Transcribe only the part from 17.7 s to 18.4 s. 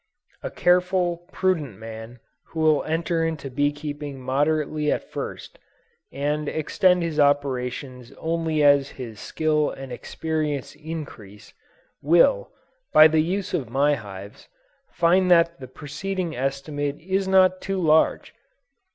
large.